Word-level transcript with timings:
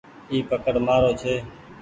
اي 0.29 0.37
پڪڙ 0.49 0.75
مآرو 0.85 1.11
ڇي۔ 1.21 1.33